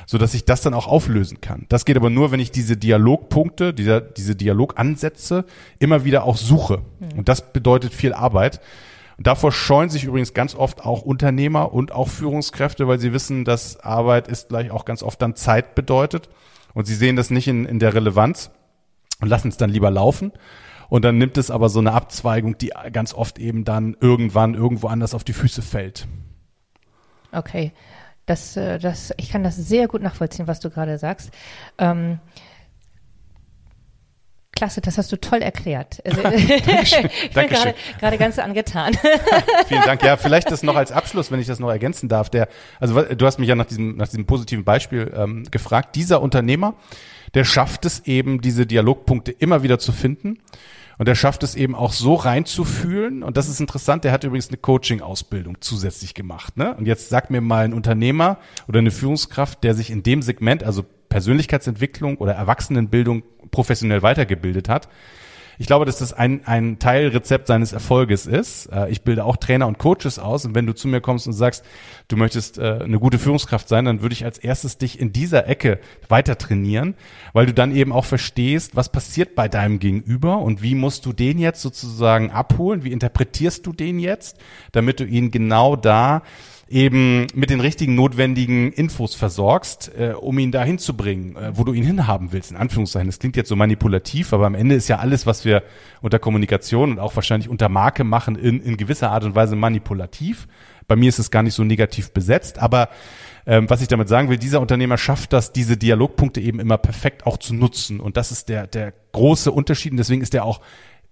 [0.08, 1.68] so dass ich das dann auch auflösen kann.
[1.70, 5.46] Das geht aber nur, wenn ich diese Dialogpunkte, diese, diese Dialogansätze
[5.80, 6.82] immer wieder auch suche.
[7.00, 7.20] Mhm.
[7.20, 8.60] Und das bedeutet viel Arbeit.
[9.18, 13.46] Und davor scheuen sich übrigens ganz oft auch Unternehmer und auch Führungskräfte, weil sie wissen,
[13.46, 16.28] dass Arbeit ist gleich auch ganz oft dann Zeit bedeutet.
[16.74, 18.52] Und sie sehen das nicht in, in der Relevanz
[19.22, 20.32] und lassen es dann lieber laufen.
[20.90, 24.88] Und dann nimmt es aber so eine Abzweigung, die ganz oft eben dann irgendwann irgendwo
[24.88, 26.06] anders auf die Füße fällt.
[27.32, 27.72] Okay.
[28.26, 31.32] Das, äh, das, ich kann das sehr gut nachvollziehen, was du gerade sagst.
[31.78, 32.20] Ähm,
[34.62, 36.02] klasse, das hast du toll erklärt.
[36.12, 37.10] Also, ich bin Dankeschön.
[37.48, 38.94] gerade, gerade ganz angetan.
[39.68, 40.04] Vielen Dank.
[40.04, 42.30] Ja, vielleicht das noch als Abschluss, wenn ich das noch ergänzen darf.
[42.30, 42.48] Der,
[42.80, 45.96] also du hast mich ja nach diesem, nach diesem positiven Beispiel ähm, gefragt.
[45.96, 46.76] Dieser Unternehmer,
[47.34, 50.40] der schafft es eben, diese Dialogpunkte immer wieder zu finden.
[50.98, 53.24] Und er schafft es eben auch so reinzufühlen.
[53.24, 54.04] Und das ist interessant.
[54.04, 56.58] Der hat übrigens eine Coaching-Ausbildung zusätzlich gemacht.
[56.58, 56.76] Ne?
[56.76, 60.64] Und jetzt sagt mir mal ein Unternehmer oder eine Führungskraft, der sich in dem Segment,
[60.64, 64.90] also Persönlichkeitsentwicklung oder Erwachsenenbildung professionell weitergebildet hat.
[65.62, 68.66] Ich glaube, dass das ein, ein Teilrezept seines Erfolges ist.
[68.74, 70.44] Äh, Ich bilde auch Trainer und Coaches aus.
[70.44, 71.64] Und wenn du zu mir kommst und sagst,
[72.08, 75.48] du möchtest äh, eine gute Führungskraft sein, dann würde ich als erstes dich in dieser
[75.48, 75.78] Ecke
[76.10, 76.96] weiter trainieren,
[77.34, 81.14] weil du dann eben auch verstehst, was passiert bei deinem Gegenüber und wie musst du
[81.14, 84.40] den jetzt sozusagen abholen, wie interpretierst du den jetzt,
[84.72, 86.24] damit du ihn genau da
[86.72, 91.64] eben mit den richtigen notwendigen Infos versorgst, äh, um ihn dahin zu bringen, äh, wo
[91.64, 93.08] du ihn hinhaben willst, in Anführungszeichen.
[93.08, 95.64] Das klingt jetzt so manipulativ, aber am Ende ist ja alles, was wir
[96.02, 100.48] unter Kommunikation und auch wahrscheinlich unter Marke machen, in, in gewisser Art und Weise manipulativ.
[100.88, 102.90] Bei mir ist es gar nicht so negativ besetzt, aber
[103.46, 107.26] ähm, was ich damit sagen will, dieser Unternehmer schafft das, diese Dialogpunkte eben immer perfekt
[107.26, 108.00] auch zu nutzen.
[108.00, 109.92] Und das ist der, der große Unterschied.
[109.92, 110.62] Und deswegen ist er auch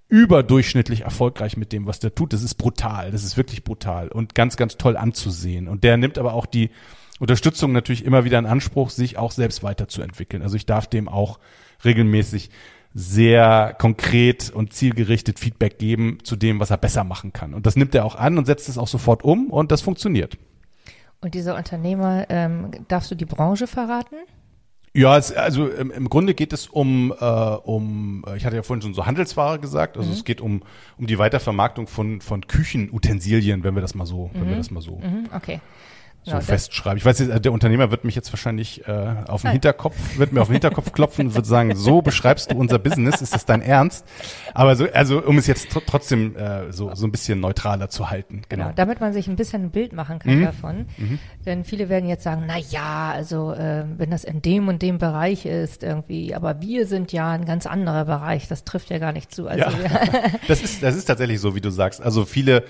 [0.10, 2.34] überdurchschnittlich erfolgreich mit dem, was der tut.
[2.34, 3.12] Das ist brutal.
[3.12, 5.68] Das ist wirklich brutal und ganz, ganz toll anzusehen.
[5.68, 6.72] Und der nimmt aber auch die
[7.20, 10.42] Unterstützung natürlich immer wieder in Anspruch, sich auch selbst weiterzuentwickeln.
[10.42, 11.40] Also ich darf dem auch
[11.86, 12.50] regelmäßig
[12.94, 17.54] sehr konkret und zielgerichtet Feedback geben zu dem, was er besser machen kann.
[17.54, 20.38] Und das nimmt er auch an und setzt es auch sofort um und das funktioniert.
[21.22, 24.16] Und dieser Unternehmer, ähm, darfst du die Branche verraten?
[25.00, 28.64] Ja, es, also im, im Grunde geht es um, äh, um, äh, ich hatte ja
[28.64, 30.62] vorhin schon so Handelsware gesagt, also es geht um,
[30.98, 34.82] um die Weitervermarktung von, von Küchenutensilien, wenn wir das mal so, wenn wir das mal
[34.82, 35.62] so, Mhm, okay.
[36.30, 36.98] So das- festschreiben.
[36.98, 40.42] Ich weiß jetzt, der Unternehmer wird mich jetzt wahrscheinlich äh, auf den Hinterkopf, wird mir
[40.42, 43.62] auf den Hinterkopf klopfen und wird sagen, so beschreibst du unser Business, ist das dein
[43.62, 44.06] Ernst?
[44.54, 48.10] Aber so, also um es jetzt tr trotzdem äh, so, so ein bisschen neutraler zu
[48.10, 48.42] halten.
[48.50, 48.76] Genau, Genau.
[48.76, 50.86] damit man sich ein bisschen ein Bild machen kann davon.
[51.46, 54.98] Denn viele werden jetzt sagen, na ja, also äh, wenn das in dem und dem
[54.98, 59.12] Bereich ist irgendwie, aber wir sind ja ein ganz anderer Bereich, das trifft ja gar
[59.14, 59.48] nicht zu.
[59.48, 59.70] Also Ja.
[60.48, 62.02] Das ist, das ist tatsächlich so, wie du sagst.
[62.02, 62.64] Also viele,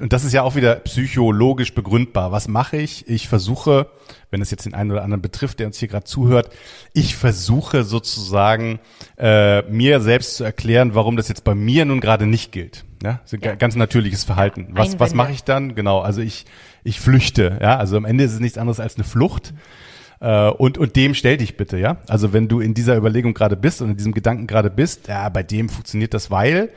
[0.00, 2.32] und das ist ja auch wieder psychologisch begründbar.
[2.32, 3.08] Was mache ich?
[3.08, 3.86] Ich versuche,
[4.30, 6.50] wenn es jetzt den einen oder anderen betrifft, der uns hier gerade zuhört,
[6.92, 8.80] ich versuche sozusagen
[9.16, 12.84] äh, mir selbst zu erklären, warum das jetzt bei mir nun gerade nicht gilt.
[13.02, 13.54] Ja, das ist ein Ja.
[13.54, 14.68] ganz natürliches Verhalten.
[14.70, 15.74] Was, was mache ich dann?
[15.74, 16.46] Genau, also ich,
[16.82, 17.58] ich flüchte.
[17.60, 19.52] Ja, also am Ende ist es nichts anderes als eine Flucht.
[20.20, 21.98] Äh, und, und dem stell dich bitte, ja.
[22.08, 25.28] Also wenn du in dieser Überlegung gerade bist und in diesem Gedanken gerade bist, ja,
[25.28, 26.70] bei dem funktioniert das, weil,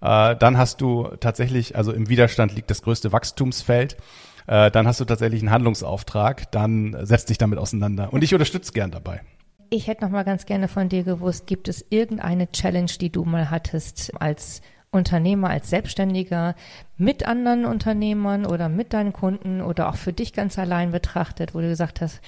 [0.00, 3.96] äh, dann hast du tatsächlich, also im Widerstand liegt das größte Wachstumsfeld,
[4.46, 8.12] äh, dann hast du tatsächlich einen Handlungsauftrag, dann setz dich damit auseinander.
[8.12, 9.20] Und ich unterstütze gern dabei.
[9.70, 13.24] Ich hätte noch mal ganz gerne von dir gewusst, gibt es irgendeine Challenge, die du
[13.24, 16.56] mal hattest als Unternehmer, als Selbstständiger
[16.96, 21.60] mit anderen Unternehmern oder mit deinen Kunden oder auch für dich ganz allein betrachtet, wo
[21.60, 22.20] du gesagt hast,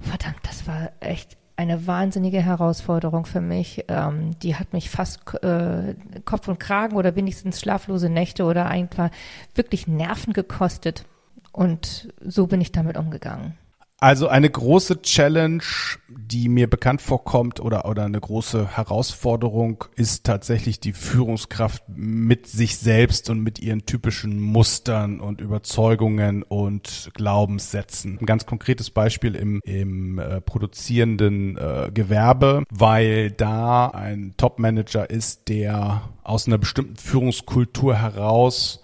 [0.00, 3.84] verdammt, das war echt eine wahnsinnige Herausforderung für mich.
[3.88, 9.10] Ähm, die hat mich fast äh, Kopf und Kragen oder wenigstens schlaflose Nächte oder einfach
[9.54, 11.04] wirklich Nerven gekostet.
[11.52, 13.54] Und so bin ich damit umgegangen.
[14.02, 15.62] Also eine große Challenge,
[16.08, 22.78] die mir bekannt vorkommt oder, oder eine große Herausforderung ist tatsächlich die Führungskraft mit sich
[22.78, 28.18] selbst und mit ihren typischen Mustern und Überzeugungen und Glaubenssätzen.
[28.20, 35.48] Ein ganz konkretes Beispiel im, im äh, produzierenden äh, Gewerbe, weil da ein Top-Manager ist,
[35.48, 38.81] der aus einer bestimmten Führungskultur heraus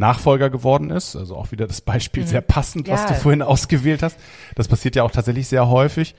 [0.00, 1.14] Nachfolger geworden ist.
[1.14, 3.08] Also auch wieder das Beispiel sehr passend, was Ja.
[3.08, 4.18] du vorhin ausgewählt hast.
[4.56, 6.16] Das passiert ja auch tatsächlich sehr häufig.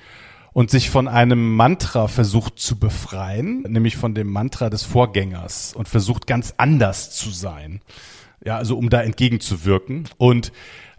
[0.54, 5.88] Und sich von einem Mantra versucht zu befreien, nämlich von dem Mantra des Vorgängers und
[5.88, 7.82] versucht ganz anders zu sein.
[8.44, 10.10] Ja, also um da entgegenzuwirken.
[10.18, 10.52] Und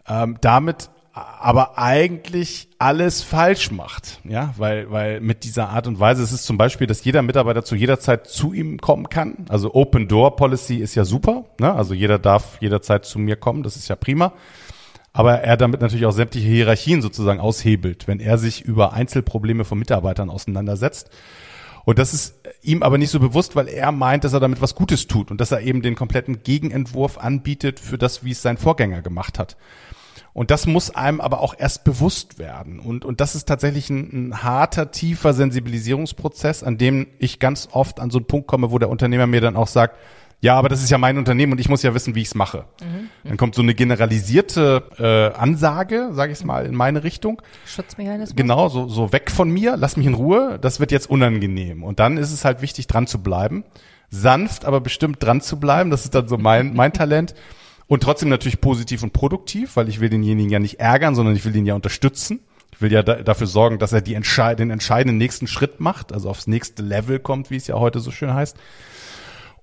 [0.08, 6.22] ähm, damit aber eigentlich alles falsch macht, ja, weil, weil mit dieser Art und Weise,
[6.22, 9.44] es ist zum Beispiel, dass jeder Mitarbeiter zu jeder Zeit zu ihm kommen kann.
[9.50, 11.74] Also Open Door Policy ist ja super, ne?
[11.74, 14.32] Also jeder darf jederzeit zu mir kommen, das ist ja prima.
[15.12, 19.78] Aber er damit natürlich auch sämtliche Hierarchien sozusagen aushebelt, wenn er sich über Einzelprobleme von
[19.78, 21.10] Mitarbeitern auseinandersetzt.
[21.84, 24.74] Und das ist ihm aber nicht so bewusst, weil er meint, dass er damit was
[24.74, 28.56] Gutes tut und dass er eben den kompletten Gegenentwurf anbietet für das, wie es sein
[28.56, 29.58] Vorgänger gemacht hat.
[30.32, 32.78] Und das muss einem aber auch erst bewusst werden.
[32.80, 38.00] Und, und das ist tatsächlich ein, ein harter, tiefer Sensibilisierungsprozess, an dem ich ganz oft
[38.00, 39.96] an so einen Punkt komme, wo der Unternehmer mir dann auch sagt,
[40.42, 42.34] Ja, aber das ist ja mein Unternehmen und ich muss ja wissen, wie ich es
[42.34, 42.64] mache.
[42.80, 43.10] Mhm.
[43.22, 47.40] Dann kommt so eine generalisierte äh, Ansage, sage ich es mal, in meine Richtung.
[47.64, 48.34] Schutzmechanismus.
[48.34, 51.84] Genau, so, so weg von mir, lass mich in Ruhe, das wird jetzt unangenehm.
[51.84, 53.62] Und dann ist es halt wichtig, dran zu bleiben.
[54.10, 57.34] Sanft, aber bestimmt dran zu bleiben, das ist dann so mein, mein Talent.
[57.92, 61.44] Und trotzdem natürlich positiv und produktiv, weil ich will denjenigen ja nicht ärgern, sondern ich
[61.44, 62.40] will ihn ja unterstützen.
[62.72, 66.10] Ich will ja da, dafür sorgen, dass er die entscheid den entscheidenden nächsten Schritt macht,
[66.10, 68.56] also aufs nächste Level kommt, wie es ja heute so schön heißt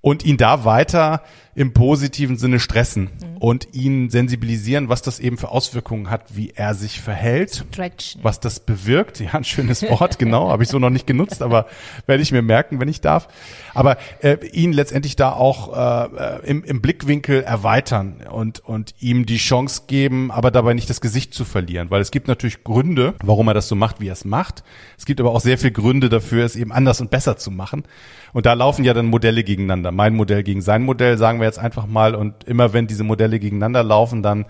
[0.02, 1.22] und ihn da weiter
[1.56, 3.38] im positiven Sinne stressen mhm.
[3.38, 8.24] und ihn sensibilisieren, was das eben für Auswirkungen hat, wie er sich verhält, Distraction.
[8.24, 9.20] was das bewirkt.
[9.20, 11.66] Ja, ein schönes Wort, genau, habe ich so noch nicht genutzt, aber
[12.06, 13.28] werde ich mir merken, wenn ich darf.
[13.74, 19.38] Aber äh, ihn letztendlich da auch äh, im, im Blickwinkel erweitern und, und ihm die
[19.38, 23.50] Chance geben, aber dabei nicht das Gesicht zu verlieren, weil es gibt natürlich Gründe, warum
[23.50, 24.64] er das so macht, wie er es macht.
[24.98, 27.84] Es gibt aber auch sehr viele Gründe dafür, es eben anders und besser zu machen.
[28.32, 29.89] Und da laufen ja dann Modelle gegeneinander.
[29.92, 32.16] Mein Modell gegen sein Modell, sagen wir jetzt einfach mal.
[32.16, 34.46] Und immer wenn diese Modelle gegeneinander laufen, dann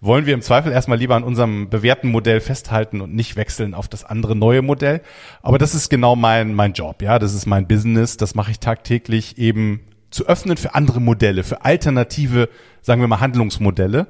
[0.00, 3.88] wollen wir im Zweifel erstmal lieber an unserem bewährten Modell festhalten und nicht wechseln auf
[3.88, 5.00] das andere neue Modell.
[5.42, 7.18] Aber das ist genau mein, mein Job, ja.
[7.18, 8.16] Das ist mein Business.
[8.16, 12.48] Das mache ich tagtäglich eben zu öffnen für andere Modelle, für alternative,
[12.82, 14.08] sagen wir mal, Handlungsmodelle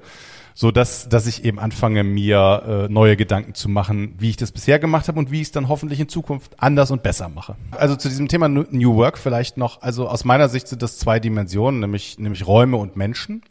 [0.55, 4.53] so dass, dass ich eben anfange, mir äh, neue Gedanken zu machen, wie ich das
[4.53, 7.57] bisher gemacht habe und wie ich es dann hoffentlich in Zukunft anders und besser mache.
[7.73, 11.21] Also zu diesem Thema New Work vielleicht noch, also aus meiner Sicht sind das zwei
[11.21, 13.43] Dimensionen, nämlich, nämlich Räume und Menschen.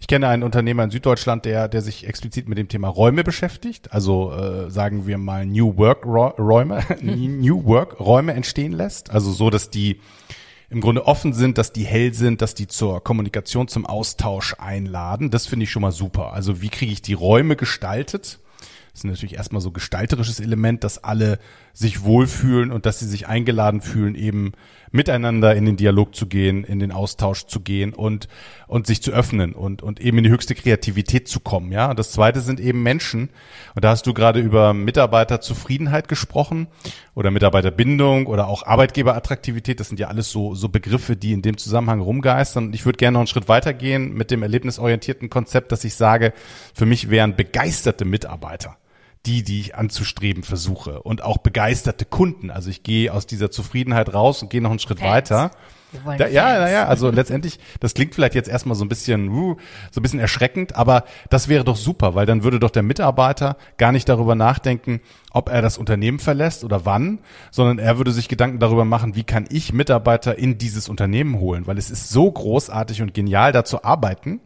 [0.00, 3.92] Ich kenne einen Unternehmer in Süddeutschland, der, der sich explizit mit dem Thema Räume beschäftigt,
[3.92, 9.50] also äh, sagen wir mal New Work Räume, New Work Räume entstehen lässt, also so,
[9.50, 10.00] dass die
[10.70, 15.30] im Grunde offen sind, dass die hell sind, dass die zur Kommunikation, zum Austausch einladen.
[15.30, 16.32] Das finde ich schon mal super.
[16.32, 18.38] Also wie kriege ich die Räume gestaltet?
[18.92, 21.38] Das ist natürlich erstmal so gestalterisches Element, dass alle
[21.72, 24.52] sich wohlfühlen und dass sie sich eingeladen fühlen, eben
[24.92, 28.28] miteinander in den Dialog zu gehen, in den Austausch zu gehen und,
[28.66, 31.70] und sich zu öffnen und, und eben in die höchste Kreativität zu kommen.
[31.70, 33.30] Ja, und das zweite sind eben Menschen.
[33.74, 36.66] Und da hast du gerade über Mitarbeiterzufriedenheit gesprochen
[37.14, 39.78] oder Mitarbeiterbindung oder auch Arbeitgeberattraktivität.
[39.78, 42.66] Das sind ja alles so, so Begriffe, die in dem Zusammenhang rumgeistern.
[42.66, 46.32] Und ich würde gerne noch einen Schritt weitergehen mit dem erlebnisorientierten Konzept, dass ich sage,
[46.74, 48.76] für mich wären begeisterte Mitarbeiter
[49.26, 52.50] die, die ich anzustreben versuche und auch begeisterte Kunden.
[52.50, 55.30] Also ich gehe aus dieser Zufriedenheit raus und gehe noch einen Schritt Fans.
[55.30, 55.50] weiter.
[56.18, 59.56] Da, ja, naja, also letztendlich, das klingt vielleicht jetzt erstmal so ein bisschen, uh,
[59.90, 63.56] so ein bisschen erschreckend, aber das wäre doch super, weil dann würde doch der Mitarbeiter
[63.76, 65.00] gar nicht darüber nachdenken,
[65.32, 67.18] ob er das Unternehmen verlässt oder wann,
[67.50, 71.66] sondern er würde sich Gedanken darüber machen, wie kann ich Mitarbeiter in dieses Unternehmen holen,
[71.66, 74.40] weil es ist so großartig und genial, da zu arbeiten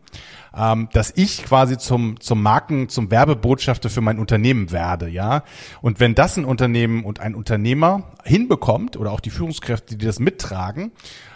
[0.56, 5.42] ähm, dass ich quasi zum, zum Marken, zum Werbebotschafter für mein Unternehmen werde, ja.
[5.80, 10.20] Und wenn das ein Unternehmen und ein Unternehmer hinbekommt oder auch die Führungskräfte, die das
[10.20, 10.92] mittragen,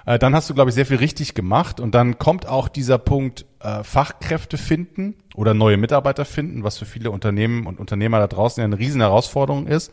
[0.06, 1.80] äh, dann hast du, glaube ich, sehr viel richtig gemacht.
[1.80, 6.86] Und dann kommt auch dieser Punkt äh, Fachkräfte finden oder neue Mitarbeiter finden, was für
[6.86, 9.92] viele Unternehmen und Unternehmer da draußen ja eine riesen Herausforderung ist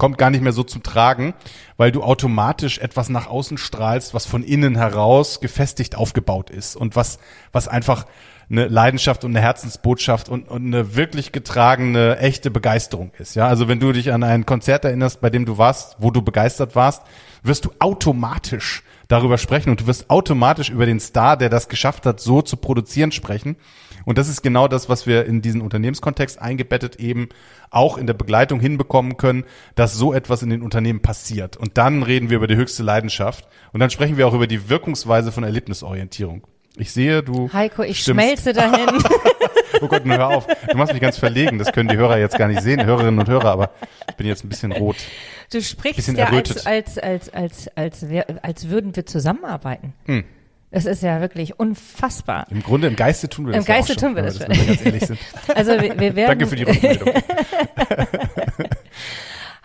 [0.00, 1.34] kommt gar nicht mehr so zum Tragen,
[1.76, 6.96] weil du automatisch etwas nach außen strahlst, was von innen heraus gefestigt aufgebaut ist und
[6.96, 7.18] was,
[7.52, 8.06] was einfach
[8.50, 13.36] eine Leidenschaft und eine Herzensbotschaft und, und eine wirklich getragene, echte Begeisterung ist.
[13.36, 16.20] Ja, also wenn du dich an ein Konzert erinnerst, bei dem du warst, wo du
[16.20, 17.02] begeistert warst,
[17.42, 22.06] wirst du automatisch darüber sprechen und du wirst automatisch über den Star, der das geschafft
[22.06, 23.56] hat, so zu produzieren, sprechen.
[24.04, 27.28] Und das ist genau das, was wir in diesen Unternehmenskontext eingebettet eben
[27.70, 31.56] auch in der Begleitung hinbekommen können, dass so etwas in den Unternehmen passiert.
[31.56, 34.68] Und dann reden wir über die höchste Leidenschaft und dann sprechen wir auch über die
[34.68, 36.46] Wirkungsweise von Erlebnisorientierung.
[36.76, 37.52] Ich sehe, du.
[37.52, 38.22] Heiko, ich stimmst.
[38.22, 38.88] schmelze dahin.
[39.80, 40.46] oh Gott, nur hör auf.
[40.46, 41.58] Du machst mich ganz verlegen.
[41.58, 43.70] Das können die Hörer jetzt gar nicht sehen, Hörerinnen und Hörer, aber
[44.08, 44.96] ich bin jetzt ein bisschen rot.
[45.52, 48.04] Du sprichst ja als, als, als, als, als,
[48.42, 49.94] als würden wir zusammenarbeiten.
[50.06, 50.24] Hm.
[50.70, 52.46] Das ist ja wirklich unfassbar.
[52.50, 53.64] Im Grunde, im Geiste tun wir das.
[53.64, 54.38] Im Geiste ja tun wir das.
[54.38, 55.18] Wenn wir ganz ehrlich sind.
[55.54, 56.28] Also wir, wir werden.
[56.28, 57.12] Danke für die Rückmeldung.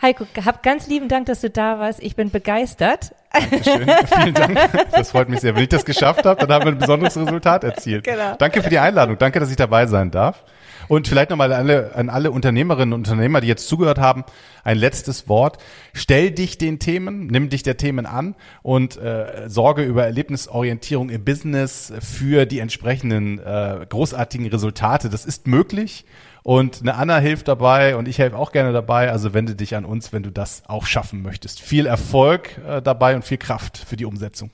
[0.02, 2.02] Heiko, hab ganz lieben Dank, dass du da warst.
[2.02, 3.14] Ich bin begeistert.
[3.40, 3.90] Dankeschön.
[4.22, 4.60] Vielen Dank.
[4.92, 5.56] Das freut mich sehr.
[5.56, 8.04] Wenn ich das geschafft habe, dann haben wir ein besonderes Resultat erzielt.
[8.04, 8.36] Genau.
[8.38, 9.18] Danke für die Einladung.
[9.18, 10.44] Danke, dass ich dabei sein darf.
[10.88, 14.24] Und vielleicht nochmal an alle, an alle Unternehmerinnen und Unternehmer, die jetzt zugehört haben,
[14.64, 15.58] ein letztes Wort.
[15.94, 21.24] Stell dich den Themen, nimm dich der Themen an und äh, sorge über Erlebnisorientierung im
[21.24, 25.10] Business für die entsprechenden äh, großartigen Resultate.
[25.10, 26.06] Das ist möglich.
[26.46, 29.12] Und eine Anna hilft dabei und ich helfe auch gerne dabei.
[29.12, 31.60] Also wende dich an uns, wenn du das auch schaffen möchtest.
[31.60, 34.52] Viel Erfolg äh, dabei und viel Kraft für die Umsetzung.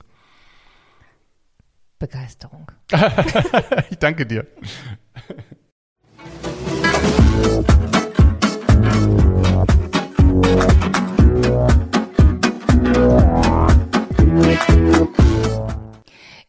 [1.98, 2.72] Begeisterung.
[3.90, 4.46] ich danke dir.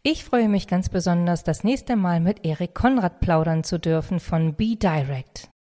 [0.06, 4.54] Ich freue mich ganz besonders, das nächste Mal mit Erik Konrad plaudern zu dürfen von
[4.54, 5.53] Be Direct.